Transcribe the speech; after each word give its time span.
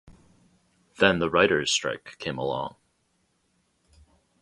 Then 0.97 1.19
the 1.19 1.29
writers 1.29 1.71
strike 1.71 2.15
came 2.17 2.39
along. 2.39 2.75